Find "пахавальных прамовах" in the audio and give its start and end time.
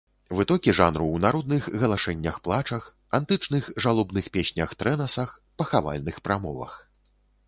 5.63-6.73